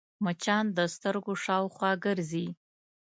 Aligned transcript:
مچان 0.25 0.65
د 0.77 0.79
سترګو 0.95 1.33
شاوخوا 1.43 1.91
ګرځي 2.05 2.47